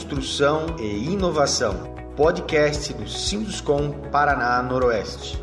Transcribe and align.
Construção 0.00 0.76
e 0.80 1.10
Inovação, 1.10 1.92
podcast 2.16 2.94
do 2.94 3.06
Sinduscom 3.06 3.90
Paraná 4.10 4.62
Noroeste. 4.62 5.38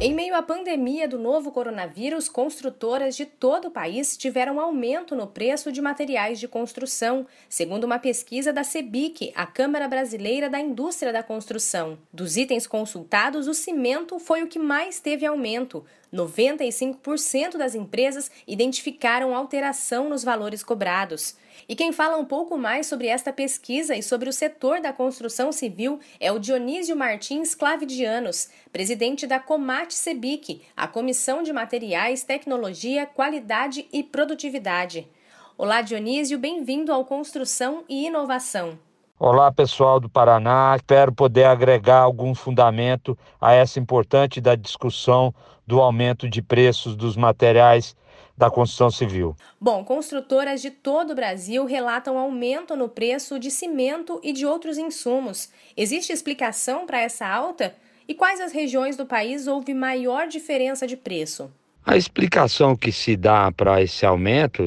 Em 0.00 0.12
meio 0.12 0.34
à 0.34 0.42
pandemia 0.42 1.06
do 1.06 1.20
novo 1.20 1.52
coronavírus, 1.52 2.28
construtoras 2.28 3.14
de 3.14 3.24
todo 3.24 3.68
o 3.68 3.70
país 3.70 4.16
tiveram 4.16 4.58
aumento 4.58 5.14
no 5.14 5.28
preço 5.28 5.70
de 5.70 5.80
materiais 5.80 6.40
de 6.40 6.48
construção, 6.48 7.24
segundo 7.48 7.84
uma 7.84 8.00
pesquisa 8.00 8.52
da 8.52 8.64
CEBIC, 8.64 9.32
a 9.36 9.46
Câmara 9.46 9.86
Brasileira 9.86 10.50
da 10.50 10.58
Indústria 10.58 11.12
da 11.12 11.22
Construção. 11.22 11.96
Dos 12.12 12.36
itens 12.36 12.66
consultados, 12.66 13.46
o 13.46 13.54
cimento 13.54 14.18
foi 14.18 14.42
o 14.42 14.48
que 14.48 14.58
mais 14.58 14.98
teve 14.98 15.24
aumento. 15.24 15.84
95% 16.12 17.56
das 17.56 17.74
empresas 17.74 18.30
identificaram 18.46 19.34
alteração 19.34 20.08
nos 20.08 20.22
valores 20.22 20.62
cobrados. 20.62 21.36
E 21.68 21.74
quem 21.74 21.92
fala 21.92 22.18
um 22.18 22.24
pouco 22.24 22.58
mais 22.58 22.86
sobre 22.86 23.06
esta 23.06 23.32
pesquisa 23.32 23.96
e 23.96 24.02
sobre 24.02 24.28
o 24.28 24.32
setor 24.32 24.80
da 24.80 24.92
construção 24.92 25.50
civil 25.52 25.98
é 26.20 26.30
o 26.30 26.38
Dionísio 26.38 26.94
Martins 26.94 27.54
Clavidianos, 27.54 28.48
presidente 28.72 29.26
da 29.26 29.40
Comate 29.40 29.94
Sebic, 29.94 30.62
a 30.76 30.86
Comissão 30.86 31.42
de 31.42 31.52
Materiais, 31.52 32.24
Tecnologia, 32.24 33.06
Qualidade 33.06 33.88
e 33.92 34.02
Produtividade. 34.02 35.08
Olá, 35.56 35.80
Dionísio, 35.80 36.38
bem-vindo 36.38 36.92
ao 36.92 37.04
Construção 37.04 37.84
e 37.88 38.06
Inovação. 38.06 38.78
Olá, 39.24 39.52
pessoal 39.52 40.00
do 40.00 40.08
Paraná. 40.08 40.74
Espero 40.74 41.12
poder 41.12 41.44
agregar 41.44 42.00
algum 42.00 42.34
fundamento 42.34 43.16
a 43.40 43.52
essa 43.52 43.78
importante 43.78 44.40
da 44.40 44.56
discussão 44.56 45.32
do 45.64 45.80
aumento 45.80 46.28
de 46.28 46.42
preços 46.42 46.96
dos 46.96 47.16
materiais 47.16 47.94
da 48.36 48.50
construção 48.50 48.90
civil. 48.90 49.36
Bom, 49.60 49.84
construtoras 49.84 50.60
de 50.60 50.72
todo 50.72 51.12
o 51.12 51.14
Brasil 51.14 51.64
relatam 51.64 52.18
aumento 52.18 52.74
no 52.74 52.88
preço 52.88 53.38
de 53.38 53.48
cimento 53.48 54.18
e 54.24 54.32
de 54.32 54.44
outros 54.44 54.76
insumos. 54.76 55.50
Existe 55.76 56.12
explicação 56.12 56.84
para 56.84 57.00
essa 57.00 57.24
alta? 57.24 57.76
E 58.08 58.14
quais 58.14 58.40
as 58.40 58.50
regiões 58.50 58.96
do 58.96 59.06
país 59.06 59.46
houve 59.46 59.72
maior 59.72 60.26
diferença 60.26 60.84
de 60.84 60.96
preço? 60.96 61.48
A 61.84 61.96
explicação 61.96 62.76
que 62.76 62.92
se 62.92 63.16
dá 63.16 63.50
para 63.50 63.82
esse 63.82 64.06
aumento, 64.06 64.62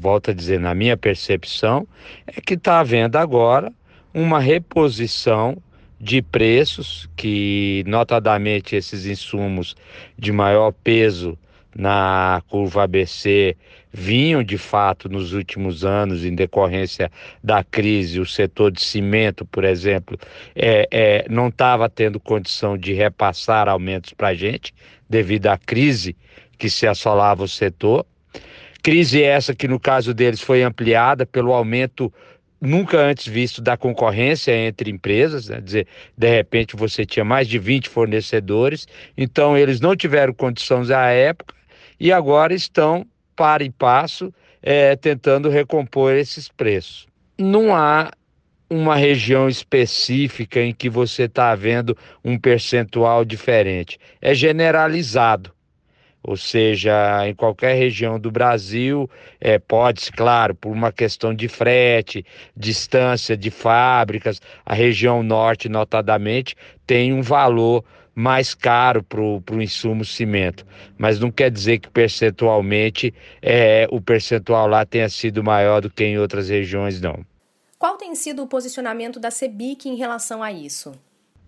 volto 0.00 0.32
a 0.32 0.34
dizer, 0.34 0.58
na 0.58 0.74
minha 0.74 0.96
percepção, 0.96 1.86
é 2.26 2.40
que 2.40 2.54
está 2.54 2.80
havendo 2.80 3.16
agora 3.16 3.72
uma 4.12 4.40
reposição 4.40 5.56
de 6.00 6.20
preços 6.20 7.08
que, 7.16 7.84
notadamente, 7.86 8.74
esses 8.74 9.06
insumos 9.06 9.76
de 10.18 10.32
maior 10.32 10.72
peso 10.72 11.38
na 11.76 12.42
curva 12.48 12.82
ABC 12.82 13.56
vinham 13.92 14.42
de 14.42 14.58
fato 14.58 15.08
nos 15.08 15.32
últimos 15.32 15.84
anos, 15.84 16.24
em 16.24 16.34
decorrência 16.34 17.10
da 17.42 17.62
crise, 17.62 18.18
o 18.18 18.26
setor 18.26 18.72
de 18.72 18.82
cimento, 18.82 19.44
por 19.44 19.62
exemplo, 19.62 20.18
é, 20.56 20.88
é 20.90 21.26
não 21.30 21.48
estava 21.48 21.88
tendo 21.88 22.18
condição 22.18 22.76
de 22.76 22.92
repassar 22.92 23.68
aumentos 23.68 24.12
para 24.12 24.28
a 24.28 24.34
gente, 24.34 24.74
devido 25.08 25.46
à 25.46 25.56
crise 25.56 26.16
que 26.58 26.70
se 26.70 26.86
assolava 26.86 27.44
o 27.44 27.48
setor. 27.48 28.06
Crise 28.82 29.22
essa 29.22 29.54
que, 29.54 29.68
no 29.68 29.78
caso 29.78 30.12
deles, 30.12 30.40
foi 30.40 30.62
ampliada 30.62 31.24
pelo 31.24 31.52
aumento 31.52 32.12
nunca 32.60 32.98
antes 32.98 33.26
visto 33.26 33.60
da 33.60 33.76
concorrência 33.76 34.54
entre 34.54 34.90
empresas, 34.90 35.48
né? 35.48 35.60
dizer, 35.60 35.86
de 36.16 36.28
repente 36.28 36.76
você 36.76 37.04
tinha 37.04 37.24
mais 37.24 37.48
de 37.48 37.58
20 37.58 37.88
fornecedores, 37.88 38.86
então 39.18 39.58
eles 39.58 39.80
não 39.80 39.96
tiveram 39.96 40.32
condições 40.32 40.88
à 40.90 41.08
época 41.08 41.54
e 41.98 42.12
agora 42.12 42.54
estão 42.54 43.04
para 43.34 43.64
e 43.64 43.70
passo 43.70 44.32
é, 44.62 44.94
tentando 44.94 45.48
recompor 45.48 46.12
esses 46.14 46.48
preços. 46.48 47.08
Não 47.36 47.74
há 47.74 48.12
uma 48.70 48.94
região 48.94 49.48
específica 49.48 50.60
em 50.60 50.72
que 50.72 50.88
você 50.88 51.24
está 51.24 51.54
vendo 51.54 51.96
um 52.24 52.38
percentual 52.38 53.24
diferente. 53.24 53.98
É 54.20 54.34
generalizado. 54.34 55.52
Ou 56.22 56.36
seja, 56.36 57.26
em 57.26 57.34
qualquer 57.34 57.74
região 57.74 58.18
do 58.18 58.30
Brasil, 58.30 59.10
é, 59.40 59.58
pode-se, 59.58 60.12
claro, 60.12 60.54
por 60.54 60.70
uma 60.70 60.92
questão 60.92 61.34
de 61.34 61.48
frete, 61.48 62.24
distância 62.56 63.36
de 63.36 63.50
fábricas, 63.50 64.40
a 64.64 64.74
região 64.74 65.22
norte, 65.22 65.68
notadamente, 65.68 66.54
tem 66.86 67.12
um 67.12 67.22
valor 67.22 67.84
mais 68.14 68.54
caro 68.54 69.02
para 69.02 69.20
o 69.20 69.62
insumo 69.62 70.04
cimento. 70.04 70.66
Mas 70.98 71.18
não 71.18 71.30
quer 71.30 71.50
dizer 71.50 71.78
que 71.78 71.90
percentualmente 71.90 73.12
é, 73.40 73.88
o 73.90 74.00
percentual 74.00 74.68
lá 74.68 74.84
tenha 74.84 75.08
sido 75.08 75.42
maior 75.42 75.80
do 75.80 75.90
que 75.90 76.04
em 76.04 76.18
outras 76.18 76.48
regiões, 76.48 77.00
não. 77.00 77.24
Qual 77.78 77.96
tem 77.96 78.14
sido 78.14 78.42
o 78.42 78.46
posicionamento 78.46 79.18
da 79.18 79.30
CEBIC 79.30 79.88
em 79.88 79.96
relação 79.96 80.42
a 80.42 80.52
isso? 80.52 80.92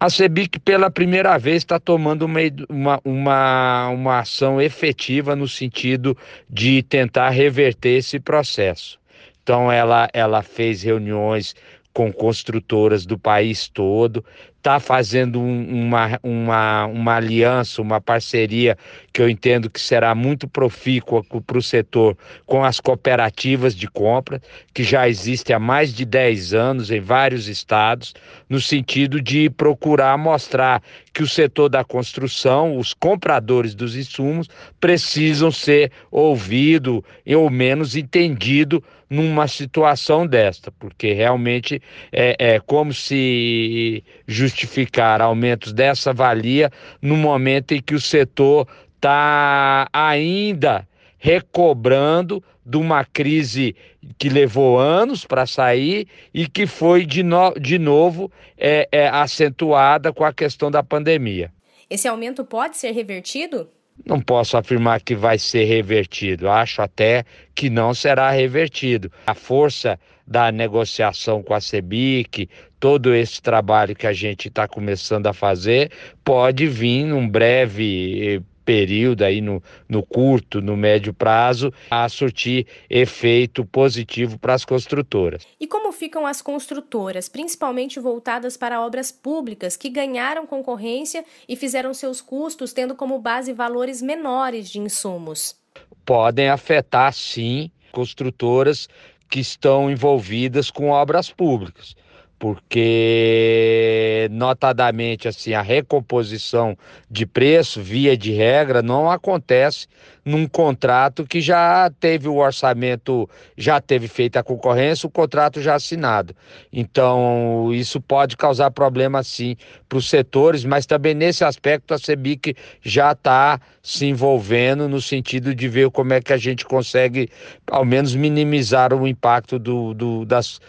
A 0.05 0.11
CEBIC, 0.11 0.59
pela 0.59 0.91
primeira 0.91 1.39
vez, 1.39 1.63
está 1.63 1.81
tomando 1.81 2.27
uma, 2.27 2.41
uma, 2.69 3.01
uma, 3.03 3.89
uma 3.89 4.19
ação 4.19 4.61
efetiva 4.61 5.35
no 5.35 5.49
sentido 5.49 6.15
de 6.47 6.83
tentar 6.83 7.31
reverter 7.31 7.97
esse 7.97 8.21
processo. 8.21 8.99
Então, 9.43 9.73
ela, 9.73 10.07
ela 10.13 10.43
fez 10.43 10.83
reuniões 10.83 11.57
com 11.95 12.13
construtoras 12.13 13.07
do 13.07 13.17
país 13.17 13.69
todo, 13.69 14.25
está 14.65 14.81
fazendo 14.81 15.39
um, 15.39 15.85
uma, 15.85 16.19
uma, 16.23 16.87
uma 16.87 17.15
aliança, 17.17 17.81
uma 17.81 18.01
parceria 18.01 18.77
que 19.13 19.23
eu 19.23 19.29
entendo 19.29 19.69
que 19.71 19.79
será 19.79 20.15
muito 20.15 20.49
profícua 20.49 21.23
para 21.47 21.59
o 21.59 21.63
setor 21.63 22.17
com 22.47 22.65
as 22.65 22.81
cooperativas 22.81 23.77
de 23.77 23.87
compra, 23.87 24.43
que 24.73 24.83
já 24.83 25.09
existem 25.09 25.55
há 25.55 25.59
mais 25.59 25.95
de 25.95 26.05
10 26.07 26.55
anos 26.55 26.91
em 26.91 26.99
vários 26.99 27.47
estados, 27.47 28.15
no 28.49 28.59
sentido 28.59 29.21
de 29.21 29.49
procurar 29.51 30.19
mostrar 30.19 30.83
que 31.13 31.23
o 31.23 31.29
setor 31.29 31.69
da 31.69 31.85
construção, 31.85 32.77
os 32.77 32.93
compradores 32.93 33.75
dos 33.75 33.95
insumos, 33.95 34.49
precisam 34.81 35.53
ser 35.53 35.93
ouvidos 36.11 37.03
ou 37.25 37.51
menos 37.51 37.95
entendido 37.95 38.83
numa 39.15 39.47
situação 39.47 40.27
desta, 40.27 40.73
porque 40.73 41.13
realmente 41.13 41.81
é, 42.11 42.55
é 42.55 42.61
como 42.61 42.93
se 42.93 44.03
justificar 44.27 45.23
aumentos 45.23 45.73
dessa 45.73 46.13
valia 46.13 46.71
no 47.01 47.17
momento 47.17 47.73
em 47.73 47.81
que 47.81 47.95
o 47.95 48.01
setor 48.01 48.67
está 48.97 49.89
ainda 49.93 50.89
recobrando 51.17 52.43
de 52.67 52.77
uma 52.77 53.05
crise 53.05 53.77
que 54.19 54.29
levou 54.29 54.79
anos 54.79 55.25
para 55.25 55.47
sair 55.47 56.09
e 56.33 56.49
que 56.49 56.67
foi 56.67 57.07
de, 57.07 57.23
no, 57.23 57.53
de 57.53 57.79
novo 57.79 58.33
é, 58.59 58.89
é, 58.91 59.09
acentuada 59.09 60.13
com 60.13 60.25
a 60.25 60.33
questão 60.33 60.71
da 60.71 60.83
pandemia. 60.83 61.53
Esse 61.89 62.09
aumento 62.09 62.45
pode 62.45 62.77
ser 62.77 62.91
revertido? 62.91 63.69
Não 64.05 64.21
posso 64.21 64.57
afirmar 64.57 65.01
que 65.01 65.15
vai 65.15 65.39
ser 65.39 65.65
revertido, 65.65 66.49
acho 66.49 66.83
até 66.83 67.25
que 67.55 67.71
não 67.71 67.95
será 67.95 68.31
revertido. 68.31 69.11
A 69.27 69.35
força 69.35 69.99
da 70.27 70.51
negociação 70.51 71.43
com 71.43 71.55
a 71.55 71.61
CEBIC, 71.61 72.49
todo 72.81 73.15
esse 73.15 73.41
trabalho 73.41 73.95
que 73.95 74.07
a 74.07 74.13
gente 74.13 74.49
está 74.49 74.67
começando 74.67 75.27
a 75.27 75.33
fazer, 75.33 75.91
pode 76.25 76.67
vir 76.67 77.05
num 77.05 77.29
breve 77.29 78.43
período 78.65 79.23
aí 79.23 79.41
no, 79.41 79.63
no 79.89 80.03
curto, 80.03 80.61
no 80.61 80.77
médio 80.77 81.13
prazo, 81.13 81.73
a 81.91 82.09
surtir 82.09 82.67
efeito 82.89 83.65
positivo 83.65 84.39
para 84.39 84.55
as 84.55 84.65
construtoras. 84.65 85.47
E 85.61 85.67
como 85.67 85.93
ficam 85.93 86.27
as 86.27 86.41
construtoras, 86.41 87.29
principalmente 87.29 88.01
voltadas 88.01 88.57
para 88.57 88.81
obras 88.81 89.13
públicas, 89.13 89.77
que 89.77 89.89
ganharam 89.89 90.47
concorrência 90.47 91.25
e 91.49 91.57
fizeram 91.57 91.93
seus 91.93 92.21
custos 92.21 92.73
tendo 92.73 92.95
como 92.95 93.19
base 93.19 93.53
valores 93.53 94.01
menores 94.01 94.69
de 94.71 94.79
insumos? 94.79 95.57
Podem 96.05 96.49
afetar, 96.49 97.13
sim, 97.13 97.71
construtoras 97.93 98.89
que 99.29 99.41
estão 99.41 99.91
envolvidas 99.91 100.71
com 100.71 100.91
obras 100.91 101.31
públicas 101.31 101.97
porque 102.45 104.29
notadamente 104.31 105.27
assim 105.27 105.55
a 105.55 105.63
recomposição 105.63 106.77
de 107.11 107.25
preço 107.25 107.81
via 107.81 108.19
de 108.19 108.33
regra 108.33 108.83
não 108.83 109.11
acontece 109.11 109.87
num 110.23 110.47
contrato 110.47 111.25
que 111.25 111.41
já 111.41 111.91
teve 111.99 112.29
o 112.29 112.37
orçamento, 112.37 113.27
já 113.57 113.81
teve 113.81 114.09
feita 114.09 114.41
a 114.41 114.43
concorrência, 114.43 115.07
o 115.07 115.11
contrato 115.11 115.63
já 115.63 115.75
assinado. 115.75 116.37
Então, 116.71 117.71
isso 117.73 117.99
pode 117.99 118.37
causar 118.37 118.71
problema 118.71 119.23
sim 119.23 119.57
para 119.95 119.99
os 119.99 120.11
setores, 120.11 120.65
mas 120.65 120.87
também 120.87 121.15
nesse 121.15 121.45
aspecto 121.45 121.95
a 121.95 121.99
CEBIC 121.99 122.57
já 122.83 123.13
está 123.13 123.61
se 123.81 124.07
envolvendo 124.07 124.89
no 124.89 125.01
sentido 125.01 125.55
de 125.55 125.69
ver 125.69 125.89
como 125.91 126.13
é 126.13 126.21
que 126.21 126.33
a 126.33 126.37
gente 126.37 126.65
consegue, 126.65 127.31
ao 127.71 127.85
menos, 127.85 128.15
minimizar 128.15 128.93
o 128.93 129.07
impacto 129.07 129.57
do, 129.57 129.95
do 129.95 130.25
das 130.25 130.61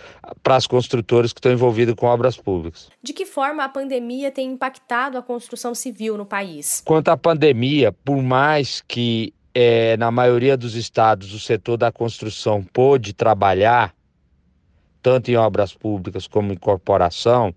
para 0.43 0.55
as 0.55 0.67
construtoras 0.67 1.33
que 1.33 1.39
estão 1.39 1.51
envolvidas 1.51 1.95
com 1.95 2.05
obras 2.05 2.37
públicas. 2.37 2.89
De 3.01 3.13
que 3.13 3.25
forma 3.25 3.63
a 3.63 3.69
pandemia 3.69 4.31
tem 4.31 4.51
impactado 4.51 5.17
a 5.17 5.23
construção 5.23 5.73
civil 5.73 6.17
no 6.17 6.25
país? 6.25 6.83
Quanto 6.85 7.09
à 7.09 7.17
pandemia, 7.17 7.91
por 7.91 8.21
mais 8.21 8.83
que 8.87 9.33
é, 9.55 9.97
na 9.97 10.11
maioria 10.11 10.55
dos 10.55 10.75
estados 10.75 11.33
o 11.33 11.39
setor 11.39 11.77
da 11.77 11.91
construção 11.91 12.61
pôde 12.61 13.13
trabalhar, 13.13 13.93
tanto 15.01 15.31
em 15.31 15.35
obras 15.35 15.73
públicas 15.73 16.27
como 16.27 16.51
em 16.51 16.57
corporação, 16.57 17.53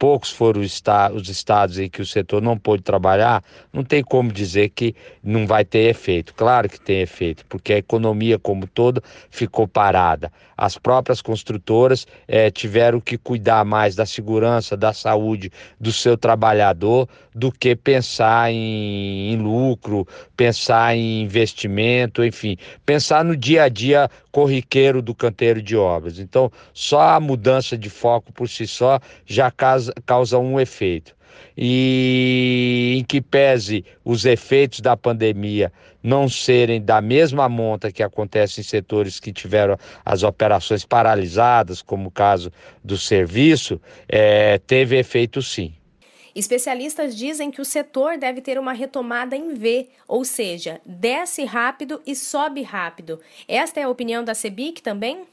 poucos 0.00 0.30
foram 0.30 0.62
os 0.62 1.28
estados 1.28 1.78
em 1.78 1.86
que 1.86 2.00
o 2.00 2.06
setor 2.06 2.40
não 2.40 2.56
pôde 2.56 2.82
trabalhar, 2.82 3.44
não 3.70 3.84
tem 3.84 4.02
como 4.02 4.32
dizer 4.32 4.70
que 4.70 4.96
não 5.22 5.46
vai 5.46 5.62
ter 5.62 5.90
efeito. 5.90 6.32
Claro 6.32 6.70
que 6.70 6.80
tem 6.80 7.02
efeito, 7.02 7.44
porque 7.46 7.74
a 7.74 7.76
economia 7.76 8.38
como 8.38 8.66
toda 8.66 9.02
ficou 9.28 9.68
parada. 9.68 10.32
As 10.56 10.78
próprias 10.78 11.20
construtoras 11.20 12.06
eh, 12.26 12.50
tiveram 12.50 12.98
que 12.98 13.18
cuidar 13.18 13.62
mais 13.64 13.94
da 13.94 14.06
segurança, 14.06 14.74
da 14.74 14.94
saúde 14.94 15.52
do 15.78 15.92
seu 15.92 16.16
trabalhador 16.16 17.06
do 17.34 17.52
que 17.52 17.76
pensar 17.76 18.50
em, 18.50 19.32
em 19.32 19.36
lucro, 19.36 20.06
pensar 20.36 20.96
em 20.96 21.22
investimento, 21.22 22.24
enfim, 22.24 22.56
pensar 22.84 23.24
no 23.24 23.36
dia 23.36 23.64
a 23.64 23.68
dia 23.68 24.10
corriqueiro 24.30 25.02
do 25.02 25.14
canteiro 25.14 25.62
de 25.62 25.76
obras. 25.76 26.18
Então, 26.18 26.50
só 26.72 27.00
a 27.00 27.20
mudança 27.20 27.76
de 27.76 27.90
foco 27.90 28.32
por 28.32 28.48
si 28.48 28.66
só 28.66 29.00
já 29.26 29.50
causa, 29.50 29.89
causa 30.06 30.38
um 30.38 30.58
efeito. 30.58 31.16
E 31.56 32.96
em 32.98 33.04
que 33.04 33.20
pese 33.20 33.84
os 34.04 34.24
efeitos 34.24 34.80
da 34.80 34.96
pandemia 34.96 35.72
não 36.02 36.28
serem 36.28 36.80
da 36.80 37.00
mesma 37.00 37.48
monta 37.48 37.92
que 37.92 38.02
acontece 38.02 38.60
em 38.60 38.64
setores 38.64 39.20
que 39.20 39.32
tiveram 39.32 39.76
as 40.04 40.22
operações 40.22 40.84
paralisadas, 40.84 41.82
como 41.82 42.08
o 42.08 42.10
caso 42.10 42.50
do 42.82 42.96
serviço, 42.96 43.80
é, 44.08 44.58
teve 44.58 44.98
efeito 44.98 45.42
sim. 45.42 45.74
Especialistas 46.34 47.16
dizem 47.16 47.50
que 47.50 47.60
o 47.60 47.64
setor 47.64 48.16
deve 48.16 48.40
ter 48.40 48.58
uma 48.58 48.72
retomada 48.72 49.36
em 49.36 49.54
V, 49.54 49.88
ou 50.06 50.24
seja, 50.24 50.80
desce 50.86 51.44
rápido 51.44 52.00
e 52.06 52.14
sobe 52.14 52.62
rápido. 52.62 53.20
Esta 53.48 53.80
é 53.80 53.82
a 53.82 53.88
opinião 53.88 54.22
da 54.22 54.34
CEBIC 54.34 54.80
também? 54.80 55.26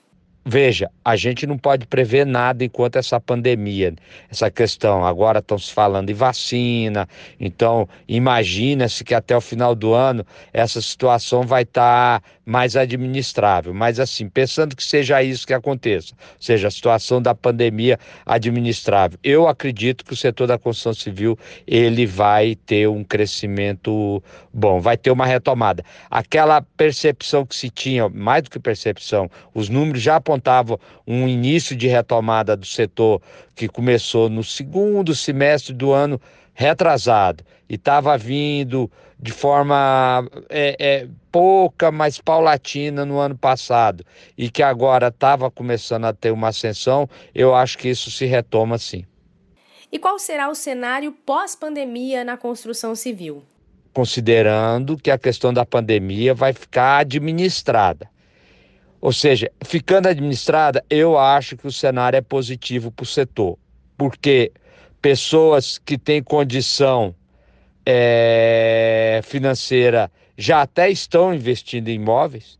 Veja, 0.49 0.89
a 1.03 1.17
gente 1.17 1.45
não 1.45 1.57
pode 1.57 1.85
prever 1.85 2.25
nada 2.25 2.63
enquanto 2.63 2.95
essa 2.95 3.19
pandemia, 3.19 3.93
essa 4.31 4.49
questão. 4.49 5.05
Agora 5.05 5.39
estão 5.39 5.57
se 5.57 5.73
falando 5.73 6.09
em 6.09 6.13
vacina, 6.13 7.05
então 7.37 7.85
imagina-se 8.07 9.03
que 9.03 9.13
até 9.13 9.35
o 9.35 9.41
final 9.41 9.75
do 9.75 9.93
ano 9.93 10.25
essa 10.53 10.79
situação 10.79 11.43
vai 11.43 11.63
estar 11.63 12.21
tá 12.21 12.29
mais 12.45 12.77
administrável. 12.77 13.73
Mas 13.73 13.99
assim, 13.99 14.29
pensando 14.29 14.73
que 14.73 14.85
seja 14.85 15.21
isso 15.21 15.45
que 15.45 15.53
aconteça, 15.53 16.13
ou 16.17 16.41
seja, 16.41 16.69
a 16.69 16.71
situação 16.71 17.21
da 17.21 17.35
pandemia 17.35 17.99
administrável, 18.25 19.19
eu 19.21 19.49
acredito 19.49 20.05
que 20.05 20.13
o 20.13 20.15
setor 20.15 20.47
da 20.47 20.57
construção 20.57 20.93
civil 20.93 21.37
ele 21.67 22.05
vai 22.05 22.55
ter 22.55 22.87
um 22.87 23.03
crescimento 23.03 24.23
bom, 24.53 24.79
vai 24.79 24.95
ter 24.95 25.11
uma 25.11 25.25
retomada. 25.25 25.83
Aquela 26.09 26.61
percepção 26.61 27.45
que 27.45 27.53
se 27.53 27.69
tinha, 27.69 28.07
mais 28.07 28.43
do 28.43 28.49
que 28.49 28.59
percepção, 28.59 29.29
os 29.53 29.67
números 29.67 30.01
já 30.01 30.15
apontaram 30.15 30.36
apontava 30.37 30.79
um 31.05 31.27
início 31.27 31.75
de 31.75 31.87
retomada 31.87 32.55
do 32.55 32.65
setor 32.65 33.21
que 33.55 33.67
começou 33.67 34.29
no 34.29 34.43
segundo 34.43 35.13
semestre 35.13 35.73
do 35.73 35.91
ano 35.91 36.21
retrasado 36.53 37.43
e 37.69 37.75
estava 37.75 38.17
vindo 38.17 38.89
de 39.19 39.31
forma 39.31 40.27
é, 40.49 40.75
é, 40.79 41.07
pouca, 41.31 41.91
mas 41.91 42.19
paulatina 42.19 43.03
no 43.03 43.17
ano 43.17 43.37
passado 43.37 44.05
e 44.37 44.49
que 44.49 44.61
agora 44.61 45.07
estava 45.07 45.49
começando 45.49 46.05
a 46.05 46.13
ter 46.13 46.31
uma 46.31 46.49
ascensão, 46.49 47.09
eu 47.33 47.53
acho 47.55 47.77
que 47.77 47.89
isso 47.89 48.11
se 48.11 48.25
retoma 48.25 48.77
sim. 48.77 49.05
E 49.91 49.97
qual 49.97 50.19
será 50.19 50.49
o 50.49 50.55
cenário 50.55 51.11
pós-pandemia 51.11 52.23
na 52.23 52.37
construção 52.37 52.93
civil? 52.93 53.43
Considerando 53.93 54.97
que 54.97 55.09
a 55.09 55.17
questão 55.17 55.51
da 55.51 55.65
pandemia 55.65 56.33
vai 56.33 56.53
ficar 56.53 56.99
administrada. 56.99 58.07
Ou 58.99 59.13
seja, 59.13 59.51
ficando 59.63 60.07
administrada, 60.07 60.83
eu 60.89 61.17
acho 61.17 61.55
que 61.55 61.67
o 61.67 61.71
cenário 61.71 62.17
é 62.17 62.21
positivo 62.21 62.91
para 62.91 63.03
o 63.03 63.07
setor, 63.07 63.57
porque 63.97 64.51
pessoas 65.01 65.77
que 65.77 65.97
têm 65.97 66.21
condição 66.23 67.13
é, 67.85 69.21
financeira 69.23 70.11
já 70.37 70.61
até 70.61 70.89
estão 70.89 71.33
investindo 71.33 71.87
em 71.89 71.95
imóveis, 71.95 72.59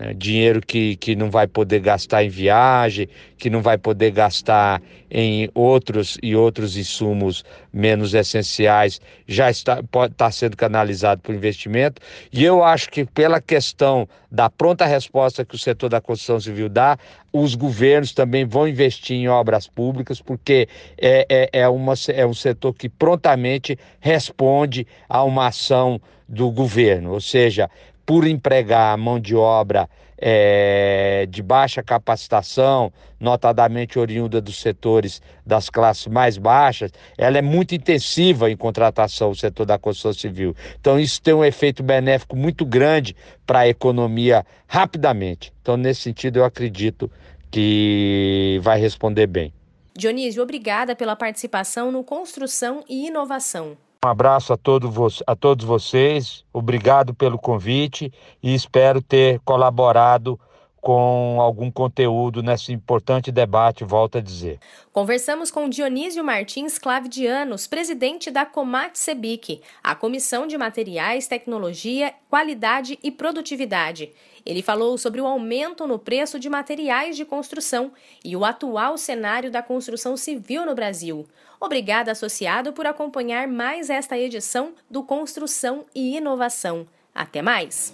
né? 0.00 0.14
Dinheiro 0.14 0.62
que, 0.62 0.96
que 0.96 1.14
não 1.14 1.30
vai 1.30 1.46
poder 1.46 1.80
gastar 1.80 2.24
em 2.24 2.30
viagem, 2.30 3.06
que 3.36 3.50
não 3.50 3.60
vai 3.60 3.76
poder 3.76 4.10
gastar 4.10 4.82
em 5.10 5.50
outros 5.54 6.16
e 6.22 6.34
outros 6.34 6.76
insumos 6.76 7.44
menos 7.72 8.14
essenciais, 8.14 9.00
já 9.28 9.50
está 9.50 9.82
pode 9.82 10.12
estar 10.14 10.26
tá 10.26 10.30
sendo 10.30 10.56
canalizado 10.56 11.20
para 11.20 11.32
o 11.32 11.34
investimento. 11.34 12.00
E 12.32 12.42
eu 12.42 12.64
acho 12.64 12.88
que 12.88 13.04
pela 13.04 13.40
questão 13.40 14.08
da 14.30 14.48
pronta 14.48 14.86
resposta 14.86 15.44
que 15.44 15.54
o 15.54 15.58
setor 15.58 15.90
da 15.90 16.00
construção 16.00 16.40
civil 16.40 16.68
dá, 16.68 16.96
os 17.32 17.54
governos 17.54 18.12
também 18.12 18.44
vão 18.44 18.66
investir 18.66 19.16
em 19.16 19.28
obras 19.28 19.68
públicas, 19.68 20.20
porque 20.20 20.68
é, 20.96 21.26
é, 21.28 21.60
é, 21.60 21.68
uma, 21.68 21.94
é 22.08 22.26
um 22.26 22.34
setor 22.34 22.72
que 22.72 22.88
prontamente 22.88 23.78
responde 24.00 24.86
a 25.08 25.22
uma 25.22 25.48
ação 25.48 26.00
do 26.30 26.48
governo, 26.48 27.10
ou 27.10 27.20
seja, 27.20 27.68
por 28.10 28.26
empregar 28.26 28.98
mão 28.98 29.20
de 29.20 29.36
obra 29.36 29.88
é, 30.18 31.28
de 31.30 31.44
baixa 31.44 31.80
capacitação, 31.80 32.92
notadamente 33.20 34.00
oriunda 34.00 34.40
dos 34.40 34.60
setores 34.60 35.22
das 35.46 35.70
classes 35.70 36.08
mais 36.08 36.36
baixas, 36.36 36.90
ela 37.16 37.38
é 37.38 37.40
muito 37.40 37.72
intensiva 37.72 38.50
em 38.50 38.56
contratação, 38.56 39.30
o 39.30 39.36
setor 39.36 39.64
da 39.64 39.78
construção 39.78 40.12
civil. 40.12 40.56
Então, 40.80 40.98
isso 40.98 41.22
tem 41.22 41.32
um 41.32 41.44
efeito 41.44 41.84
benéfico 41.84 42.34
muito 42.34 42.66
grande 42.66 43.14
para 43.46 43.60
a 43.60 43.68
economia 43.68 44.44
rapidamente. 44.66 45.52
Então, 45.62 45.76
nesse 45.76 46.00
sentido, 46.00 46.40
eu 46.40 46.44
acredito 46.44 47.08
que 47.48 48.58
vai 48.60 48.80
responder 48.80 49.28
bem. 49.28 49.54
Dionísio, 49.96 50.42
obrigada 50.42 50.96
pela 50.96 51.14
participação 51.14 51.92
no 51.92 52.02
Construção 52.02 52.82
e 52.88 53.06
Inovação. 53.06 53.76
Um 54.02 54.08
abraço 54.08 54.54
a, 54.54 54.56
todo 54.56 54.90
a 55.26 55.36
todos 55.36 55.62
vocês, 55.62 56.42
obrigado 56.54 57.12
pelo 57.12 57.38
convite 57.38 58.10
e 58.42 58.54
espero 58.54 59.02
ter 59.02 59.38
colaborado 59.40 60.40
com 60.80 61.40
algum 61.40 61.70
conteúdo 61.70 62.42
nesse 62.42 62.72
importante 62.72 63.30
debate, 63.30 63.84
volto 63.84 64.18
a 64.18 64.20
dizer. 64.20 64.58
Conversamos 64.92 65.50
com 65.50 65.68
Dionísio 65.68 66.24
Martins 66.24 66.78
Clavidianos, 66.78 67.66
presidente 67.66 68.30
da 68.30 68.46
Comat 68.46 68.96
Sebic, 68.96 69.60
a 69.82 69.94
Comissão 69.94 70.46
de 70.46 70.56
Materiais, 70.56 71.26
Tecnologia, 71.26 72.14
Qualidade 72.28 72.98
e 73.02 73.10
Produtividade. 73.10 74.10
Ele 74.44 74.62
falou 74.62 74.96
sobre 74.96 75.20
o 75.20 75.26
aumento 75.26 75.86
no 75.86 75.98
preço 75.98 76.38
de 76.40 76.48
materiais 76.48 77.16
de 77.16 77.24
construção 77.24 77.92
e 78.24 78.34
o 78.34 78.44
atual 78.44 78.96
cenário 78.96 79.50
da 79.50 79.62
construção 79.62 80.16
civil 80.16 80.64
no 80.64 80.74
Brasil. 80.74 81.26
Obrigada, 81.60 82.12
associado, 82.12 82.72
por 82.72 82.86
acompanhar 82.86 83.46
mais 83.46 83.90
esta 83.90 84.18
edição 84.18 84.72
do 84.90 85.02
Construção 85.02 85.84
e 85.94 86.16
Inovação. 86.16 86.86
Até 87.14 87.42
mais! 87.42 87.92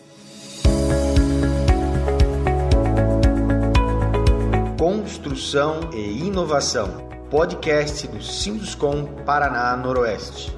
Construção 5.36 5.90
e 5.92 6.26
Inovação, 6.26 6.88
podcast 7.30 8.08
do 8.08 8.22
Sinduscom 8.22 9.04
Paraná 9.26 9.76
Noroeste. 9.76 10.50